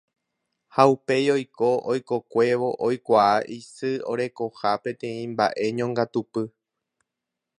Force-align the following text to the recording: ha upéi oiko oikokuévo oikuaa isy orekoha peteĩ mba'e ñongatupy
ha 0.75 0.83
upéi 0.93 1.25
oiko 1.33 1.69
oikokuévo 1.91 2.69
oikuaa 2.87 3.37
isy 3.57 3.91
orekoha 4.11 4.71
peteĩ 4.83 5.19
mba'e 5.35 5.65
ñongatupy 5.77 6.43